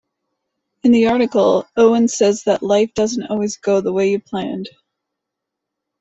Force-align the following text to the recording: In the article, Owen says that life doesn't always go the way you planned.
In 0.81 0.93
the 0.93 1.05
article, 1.09 1.67
Owen 1.77 2.07
says 2.07 2.41
that 2.45 2.63
life 2.63 2.91
doesn't 2.95 3.27
always 3.27 3.57
go 3.57 3.81
the 3.81 3.93
way 3.93 4.09
you 4.09 4.19
planned. 4.19 4.67